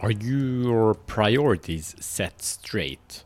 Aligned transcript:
Are 0.00 0.12
your 0.12 0.94
priorities 0.94 1.96
set 1.98 2.40
straight? 2.40 3.24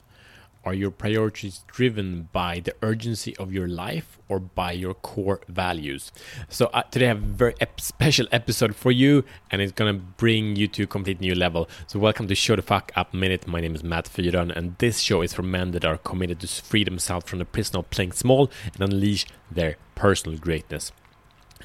Are 0.65 0.73
your 0.73 0.91
priorities 0.91 1.67
driven 1.67 2.31
by 2.33 2.61
the 2.61 2.75
urgency 2.81 3.37
of 3.37 3.53
your 3.53 3.69
life 3.69 4.19
or 4.27 4.41
by 4.41 4.73
your 4.73 4.95
core 4.95 5.43
values? 5.49 6.13
So, 6.49 6.71
uh, 6.73 6.85
today 6.85 7.07
I 7.07 7.09
have 7.09 7.23
a 7.23 7.27
very 7.27 7.55
ep- 7.61 7.79
special 7.79 8.27
episode 8.33 8.75
for 8.75 8.91
you, 8.91 9.23
and 9.51 9.61
it's 9.61 9.73
gonna 9.73 9.93
bring 9.93 10.57
you 10.57 10.67
to 10.69 10.85
a 10.85 10.87
complete 10.87 11.21
new 11.21 11.35
level. 11.35 11.69
So, 11.89 11.99
welcome 11.99 12.27
to 12.27 12.35
Show 12.35 12.57
the 12.57 12.63
Fuck 12.63 12.91
Up 12.97 13.13
Minute. 13.13 13.47
My 13.47 13.61
name 13.61 13.75
is 13.75 13.85
Matt 13.85 14.07
Fyron, 14.07 14.51
and 14.57 14.79
this 14.79 15.01
show 15.01 15.21
is 15.21 15.35
for 15.35 15.43
men 15.43 15.73
that 15.73 15.85
are 15.85 15.99
committed 15.99 16.41
to 16.41 16.47
free 16.47 16.85
themselves 16.85 17.29
from 17.29 17.41
the 17.41 17.45
prison 17.45 17.77
of 17.77 17.91
playing 17.91 18.13
small 18.13 18.51
and 18.73 18.81
unleash 18.81 19.27
their 19.51 19.77
personal 19.95 20.39
greatness. 20.39 20.91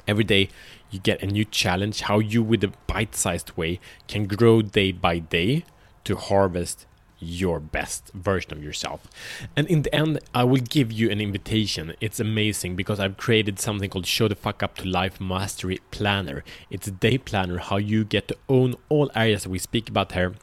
Every 0.05 0.26
day, 0.26 0.50
you 0.90 1.00
get 1.00 1.22
a 1.22 1.28
new 1.28 1.46
challenge 1.46 2.02
how 2.02 2.20
you, 2.20 2.42
with 2.44 2.64
a 2.64 2.74
bite 2.88 3.16
sized 3.16 3.56
way, 3.58 3.80
can 4.08 4.26
grow 4.26 4.62
day 4.62 4.92
by 4.92 5.20
day 5.20 5.64
to 6.06 6.16
harvest 6.16 6.86
your 7.20 7.60
best 7.60 8.11
version 8.14 8.54
of 8.54 8.64
yourself. 8.64 9.08
And 9.56 9.68
in 9.68 9.82
the 9.82 9.94
end, 9.94 10.20
I 10.34 10.44
will 10.44 10.61
give 10.61 10.92
you 10.92 11.10
an 11.10 11.20
invitation. 11.20 11.94
It's 12.00 12.20
amazing 12.20 12.75
because 12.75 13.00
I've 13.00 13.18
created 13.18 13.60
something 13.60 13.89
called 13.89 14.06
Show 14.06 14.28
the 14.28 14.36
Fuck 14.36 14.61
Up 14.61 14.75
to 14.78 14.88
Life 14.88 15.20
Mastery 15.20 15.80
Planner. 15.92 16.44
It's 16.70 16.88
a 16.88 16.92
day 16.92 17.18
planner 17.18 17.58
how 17.58 17.78
you 17.78 18.04
get 18.04 18.28
to 18.28 18.38
own 18.47 18.75
all 18.89 19.10
areas 19.16 19.44
that 19.44 19.50
we 19.50 19.60
speak 19.60 19.89
about 19.89 20.11
here 20.11 20.36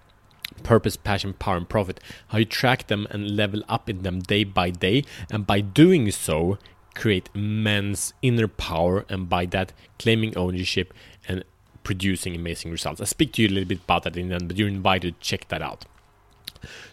purpose, 0.62 0.96
passion, 0.96 1.32
power, 1.32 1.56
and 1.56 1.68
profit. 1.68 2.01
How 2.29 2.38
you 2.38 2.45
track 2.45 2.87
them 2.87 3.06
and 3.10 3.37
level 3.37 3.62
up 3.68 3.88
in 3.90 4.02
them 4.02 4.20
day 4.20 4.45
by 4.45 4.70
day. 4.70 5.04
And 5.30 5.46
by 5.46 5.60
doing 5.60 6.10
so, 6.10 6.59
create 6.94 7.28
men's 7.34 8.14
inner 8.22 8.48
power 8.48 9.04
and 9.08 9.28
by 9.28 9.46
that 9.46 9.72
claiming 9.98 10.36
ownership 10.36 10.92
and 11.28 11.44
producing 11.82 12.34
amazing 12.34 12.70
results. 12.70 13.00
I'll 13.00 13.06
speak 13.06 13.32
to 13.34 13.42
you 13.42 13.48
a 13.48 13.50
little 13.50 13.68
bit 13.68 13.80
about 13.80 14.04
that 14.04 14.16
in 14.16 14.30
the 14.30 14.36
end, 14.36 14.48
but 14.48 14.56
you're 14.56 14.68
invited 14.68 15.20
to 15.20 15.26
check 15.26 15.48
that 15.48 15.62
out. 15.62 15.84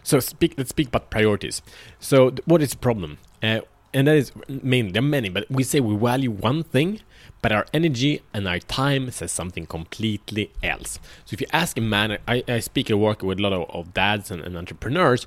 So 0.02 0.20
speak, 0.20 0.54
let's 0.58 0.70
speak 0.70 0.88
about 0.88 1.10
priorities. 1.10 1.62
So 1.98 2.32
what 2.44 2.62
is 2.62 2.70
the 2.70 2.76
problem? 2.76 3.18
Uh, 3.42 3.60
and 3.94 4.06
that 4.06 4.16
is 4.16 4.32
mainly 4.48 4.92
there 4.92 5.02
are 5.02 5.06
many, 5.06 5.28
but 5.28 5.50
we 5.50 5.64
say 5.64 5.80
we 5.80 5.96
value 5.96 6.30
one 6.30 6.62
thing, 6.62 7.00
but 7.42 7.52
our 7.52 7.66
energy 7.74 8.22
and 8.32 8.48
our 8.48 8.58
time 8.58 9.10
says 9.10 9.32
something 9.32 9.66
completely 9.66 10.50
else. 10.62 10.98
So 11.24 11.34
if 11.34 11.40
you 11.40 11.46
ask 11.52 11.76
a 11.76 11.82
man, 11.82 12.18
I, 12.26 12.42
I 12.48 12.60
speak 12.60 12.88
and 12.88 13.00
work 13.00 13.22
with 13.22 13.38
a 13.38 13.42
lot 13.42 13.52
of, 13.52 13.68
of 13.70 13.92
dads 13.92 14.30
and, 14.30 14.40
and 14.40 14.56
entrepreneurs, 14.56 15.26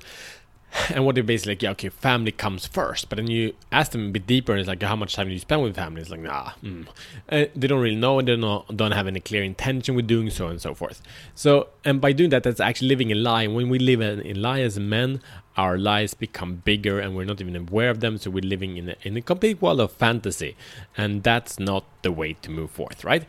and 0.90 1.04
what 1.04 1.14
they 1.14 1.20
basically 1.20 1.52
like, 1.52 1.62
yeah, 1.62 1.70
okay, 1.70 1.88
family 1.88 2.32
comes 2.32 2.66
first. 2.66 3.08
But 3.08 3.16
then 3.16 3.28
you 3.28 3.54
ask 3.72 3.92
them 3.92 4.08
a 4.08 4.10
bit 4.10 4.26
deeper, 4.26 4.52
and 4.52 4.60
it's 4.60 4.68
like, 4.68 4.82
how 4.82 4.96
much 4.96 5.14
time 5.14 5.26
do 5.26 5.32
you 5.32 5.38
spend 5.38 5.62
with 5.62 5.76
family? 5.76 6.00
It's 6.00 6.10
like, 6.10 6.20
nah, 6.20 6.52
mm. 6.62 6.86
uh, 7.30 7.46
they 7.54 7.66
don't 7.66 7.80
really 7.80 7.96
know, 7.96 8.18
and 8.18 8.28
they 8.28 8.36
don't, 8.36 8.76
don't 8.76 8.92
have 8.92 9.06
any 9.06 9.20
clear 9.20 9.42
intention 9.42 9.94
with 9.94 10.06
doing 10.06 10.30
so, 10.30 10.48
and 10.48 10.60
so 10.60 10.74
forth. 10.74 11.02
So, 11.34 11.68
and 11.84 12.00
by 12.00 12.12
doing 12.12 12.30
that, 12.30 12.42
that's 12.42 12.60
actually 12.60 12.88
living 12.88 13.12
a 13.12 13.14
lie. 13.14 13.42
And 13.42 13.54
when 13.54 13.68
we 13.68 13.78
live 13.78 14.00
in, 14.00 14.20
in 14.20 14.42
lie 14.42 14.60
as 14.60 14.78
men, 14.78 15.20
our 15.56 15.78
lies 15.78 16.14
become 16.14 16.56
bigger, 16.56 17.00
and 17.00 17.16
we're 17.16 17.24
not 17.24 17.40
even 17.40 17.56
aware 17.56 17.90
of 17.90 18.00
them. 18.00 18.18
So 18.18 18.30
we're 18.30 18.44
living 18.44 18.76
in 18.76 18.90
a, 18.90 18.96
in 19.02 19.16
a 19.16 19.22
complete 19.22 19.62
world 19.62 19.80
of 19.80 19.92
fantasy, 19.92 20.56
and 20.96 21.22
that's 21.22 21.58
not 21.58 21.84
the 22.02 22.12
way 22.12 22.34
to 22.42 22.50
move 22.50 22.70
forth, 22.70 23.04
right? 23.04 23.24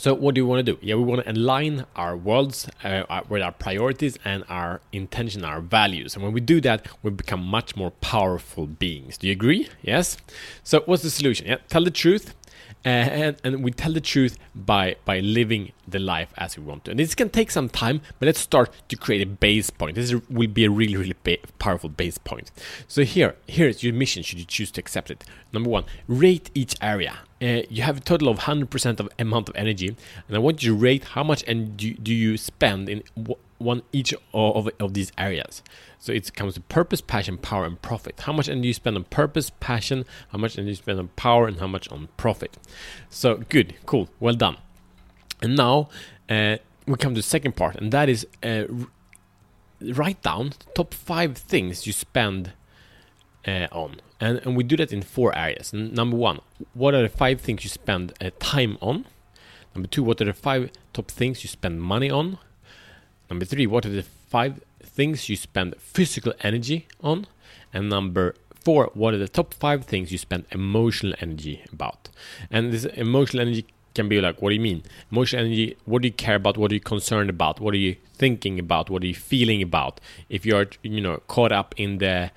So 0.00 0.14
what 0.14 0.34
do 0.34 0.42
we 0.42 0.48
want 0.48 0.64
to 0.64 0.72
do? 0.72 0.78
Yeah, 0.80 0.94
we 0.94 1.02
want 1.02 1.26
to 1.26 1.30
align 1.30 1.84
our 1.94 2.16
worlds 2.16 2.66
uh, 2.82 3.20
with 3.28 3.42
our 3.42 3.52
priorities 3.52 4.16
and 4.24 4.44
our 4.48 4.80
intention, 4.92 5.44
our 5.44 5.60
values. 5.60 6.14
And 6.14 6.24
when 6.24 6.32
we 6.32 6.40
do 6.40 6.58
that, 6.62 6.88
we 7.02 7.10
become 7.10 7.44
much 7.44 7.76
more 7.76 7.90
powerful 7.90 8.66
beings. 8.66 9.18
Do 9.18 9.26
you 9.26 9.32
agree? 9.32 9.68
Yes. 9.82 10.16
So 10.64 10.82
what's 10.86 11.02
the 11.02 11.10
solution? 11.10 11.48
Yeah, 11.48 11.58
tell 11.68 11.84
the 11.84 11.90
truth. 11.90 12.34
And, 12.84 13.36
and 13.44 13.62
we 13.62 13.70
tell 13.70 13.92
the 13.92 14.00
truth 14.00 14.38
by 14.54 14.96
by 15.04 15.20
living 15.20 15.72
the 15.86 15.98
life 15.98 16.32
as 16.36 16.56
we 16.56 16.64
want 16.64 16.84
to. 16.84 16.92
And 16.92 17.00
this 17.00 17.14
can 17.14 17.30
take 17.30 17.50
some 17.50 17.68
time, 17.68 18.00
but 18.18 18.26
let's 18.26 18.40
start 18.40 18.70
to 18.88 18.96
create 18.96 19.22
a 19.22 19.26
base 19.26 19.70
point. 19.70 19.96
This 19.96 20.14
will 20.28 20.48
be 20.48 20.64
a 20.64 20.70
really 20.70 20.96
really 20.96 21.16
ba- 21.22 21.38
powerful 21.58 21.90
base 21.90 22.18
point. 22.18 22.50
So 22.88 23.02
here 23.02 23.36
here 23.46 23.68
is 23.68 23.82
your 23.82 23.92
mission. 23.92 24.22
Should 24.22 24.38
you 24.38 24.44
choose 24.44 24.70
to 24.72 24.80
accept 24.80 25.10
it? 25.10 25.24
Number 25.52 25.68
one, 25.68 25.84
rate 26.06 26.50
each 26.54 26.76
area. 26.80 27.18
Uh, 27.42 27.62
you 27.70 27.82
have 27.82 27.96
a 27.96 28.00
total 28.00 28.28
of 28.28 28.40
100% 28.40 29.00
of 29.00 29.08
amount 29.18 29.48
of 29.48 29.56
energy, 29.56 29.96
and 30.28 30.36
I 30.36 30.38
want 30.38 30.62
you 30.62 30.72
to 30.72 30.78
rate 30.78 31.04
how 31.04 31.24
much 31.24 31.42
energy 31.46 31.94
do 31.94 32.12
you 32.12 32.36
spend 32.36 32.90
in 32.90 33.02
one 33.60 33.82
each 33.92 34.14
of, 34.32 34.68
of 34.80 34.94
these 34.94 35.12
areas. 35.18 35.62
So 35.98 36.12
it 36.12 36.34
comes 36.34 36.54
to 36.54 36.60
purpose, 36.62 37.00
passion, 37.00 37.36
power, 37.36 37.64
and 37.66 37.80
profit. 37.80 38.20
How 38.20 38.32
much 38.32 38.48
energy 38.48 38.68
you 38.68 38.74
spend 38.74 38.96
on 38.96 39.04
purpose, 39.04 39.50
passion, 39.60 40.04
how 40.30 40.38
much 40.38 40.56
energy 40.56 40.70
you 40.70 40.76
spend 40.76 40.98
on 40.98 41.08
power, 41.08 41.46
and 41.46 41.60
how 41.60 41.66
much 41.66 41.88
on 41.90 42.08
profit. 42.16 42.56
So 43.10 43.42
good, 43.48 43.74
cool, 43.86 44.08
well 44.18 44.34
done. 44.34 44.56
And 45.42 45.56
now 45.56 45.88
uh, 46.28 46.56
we 46.86 46.96
come 46.96 47.14
to 47.14 47.18
the 47.18 47.22
second 47.22 47.56
part, 47.56 47.76
and 47.76 47.92
that 47.92 48.08
is 48.08 48.26
uh, 48.42 48.64
write 49.80 50.22
down 50.22 50.52
top 50.74 50.94
five 50.94 51.36
things 51.36 51.86
you 51.86 51.92
spend 51.92 52.52
uh, 53.46 53.68
on. 53.72 54.00
And, 54.20 54.38
and 54.44 54.56
we 54.56 54.64
do 54.64 54.76
that 54.76 54.92
in 54.92 55.02
four 55.02 55.36
areas. 55.36 55.72
number 55.72 56.16
one, 56.16 56.40
what 56.74 56.94
are 56.94 57.02
the 57.02 57.08
five 57.08 57.40
things 57.40 57.64
you 57.64 57.70
spend 57.70 58.12
uh, 58.20 58.30
time 58.38 58.78
on? 58.80 59.06
Number 59.74 59.88
two, 59.88 60.02
what 60.02 60.20
are 60.20 60.26
the 60.26 60.32
five 60.32 60.70
top 60.92 61.10
things 61.10 61.42
you 61.42 61.48
spend 61.48 61.82
money 61.82 62.10
on? 62.10 62.38
Number 63.30 63.44
three, 63.44 63.66
what 63.66 63.86
are 63.86 63.90
the 63.90 64.02
five 64.02 64.60
things 64.82 65.28
you 65.28 65.36
spend 65.36 65.76
physical 65.78 66.32
energy 66.40 66.88
on? 67.00 67.28
And 67.72 67.88
number 67.88 68.34
four, 68.64 68.90
what 68.94 69.14
are 69.14 69.18
the 69.18 69.28
top 69.28 69.54
five 69.54 69.84
things 69.84 70.10
you 70.10 70.18
spend 70.18 70.46
emotional 70.50 71.14
energy 71.20 71.62
about? 71.72 72.08
And 72.50 72.72
this 72.72 72.84
emotional 72.84 73.42
energy 73.42 73.66
can 73.94 74.08
be 74.08 74.20
like, 74.20 74.42
what 74.42 74.50
do 74.50 74.56
you 74.56 74.60
mean? 74.60 74.82
Emotional 75.10 75.44
energy, 75.44 75.76
what 75.84 76.02
do 76.02 76.08
you 76.08 76.12
care 76.12 76.36
about? 76.36 76.58
What 76.58 76.72
are 76.72 76.74
you 76.74 76.80
concerned 76.80 77.30
about? 77.30 77.60
What 77.60 77.74
are 77.74 77.78
you 77.78 77.96
thinking 78.14 78.58
about? 78.58 78.90
What 78.90 79.02
are 79.02 79.06
you 79.06 79.14
feeling 79.14 79.62
about? 79.62 80.00
If 80.28 80.44
you're, 80.44 80.66
you 80.82 81.00
know, 81.00 81.18
caught 81.28 81.52
up 81.52 81.74
in 81.76 81.98
the 81.98 82.30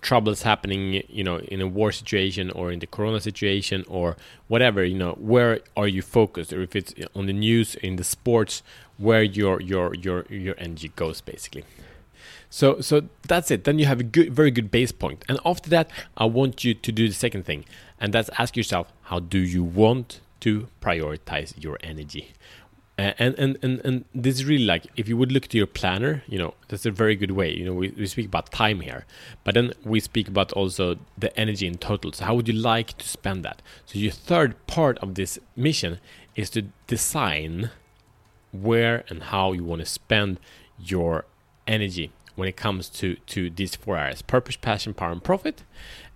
troubles 0.00 0.42
happening, 0.42 1.02
you 1.08 1.24
know, 1.24 1.38
in 1.38 1.60
a 1.60 1.66
war 1.66 1.92
situation 1.92 2.50
or 2.50 2.70
in 2.72 2.78
the 2.78 2.86
corona 2.86 3.20
situation 3.20 3.84
or 3.88 4.16
whatever, 4.48 4.84
you 4.84 4.96
know, 4.96 5.12
where 5.12 5.60
are 5.76 5.88
you 5.88 6.02
focused? 6.02 6.52
Or 6.52 6.62
if 6.62 6.76
it's 6.76 6.94
on 7.14 7.26
the 7.26 7.32
news, 7.32 7.74
in 7.76 7.96
the 7.96 8.04
sports, 8.04 8.62
where 8.98 9.22
your 9.22 9.60
your 9.60 9.94
your 9.94 10.24
your 10.28 10.54
energy 10.58 10.92
goes 10.96 11.20
basically. 11.20 11.64
So 12.50 12.80
so 12.80 13.02
that's 13.26 13.50
it. 13.50 13.64
Then 13.64 13.78
you 13.78 13.86
have 13.86 14.00
a 14.00 14.04
good 14.04 14.32
very 14.32 14.50
good 14.50 14.70
base 14.70 14.92
point. 14.92 15.24
And 15.28 15.38
after 15.44 15.70
that, 15.70 15.90
I 16.16 16.26
want 16.26 16.64
you 16.64 16.74
to 16.74 16.92
do 16.92 17.08
the 17.08 17.14
second 17.14 17.44
thing. 17.44 17.64
And 18.00 18.12
that's 18.12 18.30
ask 18.38 18.56
yourself, 18.56 18.92
how 19.04 19.20
do 19.20 19.38
you 19.38 19.64
want 19.64 20.20
to 20.40 20.68
prioritize 20.80 21.54
your 21.62 21.78
energy? 21.82 22.32
And, 22.98 23.38
and 23.38 23.58
and 23.62 23.80
and 23.84 24.04
this 24.14 24.36
is 24.36 24.44
really 24.46 24.64
like 24.64 24.86
if 24.96 25.06
you 25.08 25.16
would 25.16 25.30
look 25.30 25.48
to 25.48 25.58
your 25.58 25.66
planner 25.66 26.22
you 26.26 26.38
know 26.38 26.54
that's 26.68 26.86
a 26.86 26.90
very 26.90 27.14
good 27.14 27.32
way. 27.32 27.52
You 27.52 27.66
know 27.66 27.74
we, 27.74 27.90
we 27.90 28.06
speak 28.06 28.26
about 28.26 28.50
time 28.50 28.80
here 28.80 29.04
but 29.44 29.54
then 29.54 29.72
we 29.84 30.00
speak 30.00 30.28
about 30.28 30.52
also 30.52 30.96
the 31.18 31.36
energy 31.38 31.66
in 31.66 31.76
total. 31.76 32.12
So 32.12 32.24
how 32.24 32.34
would 32.34 32.48
you 32.48 32.54
like 32.54 32.96
to 32.98 33.08
spend 33.08 33.44
that? 33.44 33.60
So 33.84 33.98
your 33.98 34.12
third 34.12 34.66
part 34.66 34.98
of 34.98 35.14
this 35.14 35.38
mission 35.54 35.98
is 36.36 36.48
to 36.50 36.62
design 36.86 37.70
where 38.52 39.04
and 39.08 39.24
how 39.24 39.52
you 39.52 39.64
want 39.64 39.80
to 39.80 39.86
spend 39.86 40.40
your 40.78 41.26
energy 41.66 42.12
when 42.34 42.48
it 42.48 42.56
comes 42.56 42.88
to 42.88 43.16
to 43.26 43.50
these 43.50 43.76
four 43.76 43.98
areas 43.98 44.22
purpose 44.22 44.56
passion 44.56 44.94
power 44.94 45.12
and 45.12 45.22
profit 45.22 45.64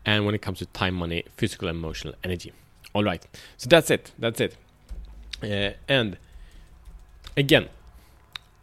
and 0.06 0.24
when 0.24 0.34
it 0.34 0.40
comes 0.40 0.58
to 0.58 0.66
time 0.66 0.94
money 0.94 1.24
physical 1.36 1.68
emotional 1.68 2.14
energy. 2.24 2.52
All 2.94 3.04
right. 3.04 3.26
So 3.58 3.68
that's 3.68 3.90
it. 3.90 4.12
That's 4.18 4.40
it. 4.40 4.56
Uh, 5.42 5.72
and 5.88 6.18
again, 7.40 7.68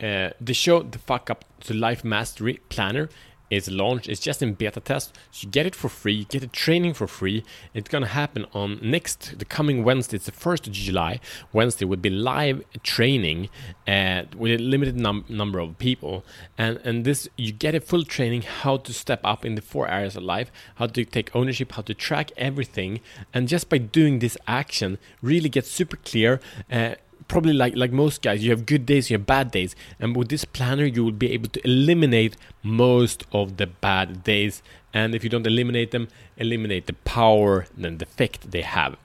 uh, 0.02 0.30
the 0.40 0.54
show 0.54 0.84
the 0.84 1.00
fuck 1.00 1.30
up 1.30 1.44
to 1.62 1.74
life 1.74 2.04
mastery 2.04 2.62
planner 2.70 3.10
is 3.50 3.70
launched. 3.70 4.10
It's 4.10 4.20
just 4.20 4.42
in 4.42 4.54
beta 4.54 4.82
test. 4.82 5.16
So 5.32 5.46
you 5.46 5.52
get 5.52 5.66
it 5.66 5.74
for 5.74 5.90
free. 5.90 6.14
You 6.14 6.26
get 6.26 6.42
the 6.42 6.48
training 6.48 6.94
for 6.94 7.08
free. 7.08 7.44
It's 7.74 7.90
gonna 7.90 8.08
happen 8.08 8.46
on 8.54 8.80
next 8.82 9.40
the 9.40 9.46
coming 9.46 9.84
Wednesday. 9.84 10.18
It's 10.18 10.26
the 10.26 10.32
first 10.32 10.68
of 10.68 10.74
July. 10.74 11.20
Wednesday 11.54 11.86
would 11.86 12.02
be 12.02 12.10
live 12.10 12.64
training 12.84 13.50
uh, 13.88 14.24
with 14.36 14.60
a 14.60 14.64
limited 14.64 14.98
num- 14.98 15.26
number 15.30 15.60
of 15.60 15.78
people. 15.78 16.26
And 16.58 16.78
and 16.84 17.06
this 17.06 17.30
you 17.38 17.52
get 17.52 17.74
a 17.74 17.80
full 17.80 18.04
training 18.04 18.42
how 18.42 18.78
to 18.78 18.92
step 18.94 19.22
up 19.24 19.46
in 19.46 19.56
the 19.56 19.62
four 19.62 19.88
areas 19.88 20.16
of 20.16 20.24
life, 20.24 20.52
how 20.76 20.88
to 20.88 21.06
take 21.06 21.36
ownership, 21.36 21.72
how 21.72 21.84
to 21.84 21.94
track 21.94 22.32
everything, 22.38 23.00
and 23.34 23.48
just 23.48 23.70
by 23.70 23.78
doing 23.78 24.20
this 24.20 24.38
action, 24.46 24.98
really 25.22 25.50
get 25.50 25.66
super 25.66 25.98
clear. 25.98 26.42
Uh, 26.70 26.96
probably 27.28 27.54
like 27.54 27.76
like 27.76 27.92
most 27.92 28.22
guys 28.22 28.44
you 28.44 28.52
have 28.52 28.66
good 28.66 28.86
days 28.86 29.10
you 29.10 29.18
have 29.18 29.26
bad 29.26 29.52
days. 29.52 29.76
And 30.00 30.16
with 30.16 30.30
this 30.30 30.46
planner 30.46 30.86
you 30.86 31.04
will 31.04 31.12
be 31.12 31.32
able 31.32 31.50
to 31.50 31.68
eliminate 31.68 32.38
most 32.64 33.26
of 33.32 33.58
the 33.58 33.68
bad 33.68 34.24
days. 34.24 34.62
And 34.94 35.14
if 35.14 35.24
you 35.24 35.30
don't 35.30 35.48
eliminate 35.48 35.92
them 35.92 36.08
eliminate 36.38 36.88
the 36.88 36.94
power 36.94 37.68
and 37.82 38.00
the 38.00 38.06
effect 38.06 38.52
they 38.52 38.62
have. 38.62 38.98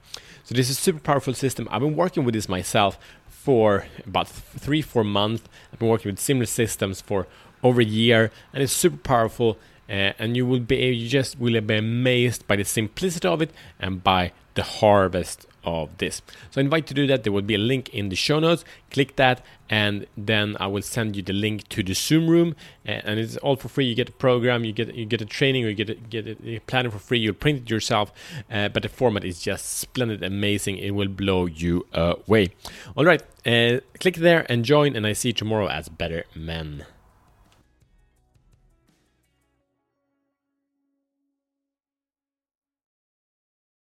So 0.43 0.55
this 0.55 0.69
is 0.69 0.77
a 0.77 0.81
super 0.81 0.99
powerful 0.99 1.33
system. 1.33 1.67
I've 1.71 1.81
been 1.81 1.95
working 1.95 2.25
with 2.25 2.33
this 2.33 2.49
myself 2.49 2.97
for 3.27 3.85
about 4.05 4.27
three 4.27 4.81
four 4.81 5.03
months. 5.03 5.43
I've 5.71 5.79
been 5.79 5.89
working 5.89 6.11
with 6.11 6.19
similar 6.19 6.45
systems 6.45 7.01
for 7.01 7.27
over 7.61 7.81
a 7.81 7.85
year. 7.85 8.31
And 8.53 8.61
it's 8.61 8.73
super 8.73 8.97
powerful 8.97 9.57
uh, 9.89 10.13
and 10.19 10.35
you 10.35 10.45
will 10.45 10.59
be 10.59 10.77
you 10.77 11.09
just 11.09 11.39
will 11.39 11.59
be 11.61 11.77
amazed 11.77 12.47
by 12.47 12.55
the 12.55 12.63
simplicity 12.63 13.27
of 13.27 13.41
it 13.41 13.51
and 13.79 14.03
by 14.03 14.31
the 14.55 14.63
harvest 14.63 15.47
of 15.63 15.97
this. 15.97 16.21
So 16.51 16.59
I 16.59 16.63
invite 16.63 16.83
you 16.83 16.87
to 16.87 16.93
do 16.93 17.07
that. 17.07 17.23
There 17.23 17.31
will 17.31 17.41
be 17.41 17.55
a 17.55 17.59
link 17.59 17.89
in 17.89 18.09
the 18.09 18.15
show 18.15 18.39
notes. 18.39 18.65
Click 18.91 19.15
that, 19.15 19.41
and 19.69 20.05
then 20.17 20.57
I 20.59 20.67
will 20.67 20.81
send 20.81 21.15
you 21.15 21.23
the 21.23 21.33
link 21.33 21.67
to 21.69 21.83
the 21.83 21.93
Zoom 21.93 22.29
room, 22.29 22.55
and 22.85 23.19
it's 23.19 23.37
all 23.37 23.55
for 23.55 23.69
free. 23.69 23.85
You 23.85 23.95
get 23.95 24.09
a 24.09 24.13
program, 24.13 24.63
you 24.65 24.73
get 24.73 24.93
you 24.93 25.05
get 25.05 25.21
a 25.21 25.25
training, 25.25 25.65
or 25.65 25.69
you 25.69 25.75
get 25.75 25.89
a, 25.89 25.95
get 25.95 26.27
a, 26.27 26.59
planner 26.59 26.91
for 26.91 26.99
free. 26.99 27.19
You'll 27.19 27.33
print 27.33 27.61
it 27.61 27.69
yourself, 27.69 28.11
uh, 28.51 28.69
but 28.69 28.83
the 28.83 28.89
format 28.89 29.23
is 29.23 29.39
just 29.39 29.77
splendid, 29.79 30.23
amazing. 30.23 30.77
It 30.77 30.91
will 30.91 31.07
blow 31.07 31.45
you 31.45 31.85
away. 31.93 32.49
All 32.95 33.05
right, 33.05 33.21
uh, 33.45 33.79
click 33.99 34.15
there 34.15 34.45
and 34.49 34.65
join, 34.65 34.95
and 34.95 35.07
I 35.07 35.13
see 35.13 35.29
you 35.29 35.33
tomorrow 35.33 35.67
as 35.67 35.89
better 35.89 36.25
men. 36.35 36.85